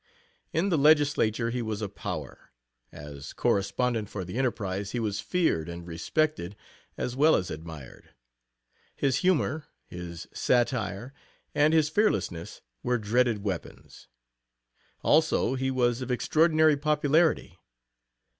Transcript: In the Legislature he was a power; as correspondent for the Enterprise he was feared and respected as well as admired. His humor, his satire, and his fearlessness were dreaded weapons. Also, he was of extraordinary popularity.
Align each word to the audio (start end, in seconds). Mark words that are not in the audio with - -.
In 0.51 0.69
the 0.69 0.79
Legislature 0.79 1.51
he 1.51 1.61
was 1.61 1.79
a 1.79 1.87
power; 1.87 2.49
as 2.91 3.33
correspondent 3.33 4.09
for 4.09 4.25
the 4.25 4.35
Enterprise 4.35 4.93
he 4.93 4.99
was 4.99 5.19
feared 5.19 5.69
and 5.69 5.85
respected 5.85 6.55
as 6.97 7.15
well 7.15 7.35
as 7.35 7.51
admired. 7.51 8.09
His 8.95 9.17
humor, 9.17 9.65
his 9.85 10.27
satire, 10.33 11.13
and 11.53 11.71
his 11.71 11.87
fearlessness 11.87 12.61
were 12.81 12.97
dreaded 12.97 13.43
weapons. 13.43 14.07
Also, 15.03 15.53
he 15.53 15.69
was 15.69 16.01
of 16.01 16.09
extraordinary 16.09 16.77
popularity. 16.77 17.59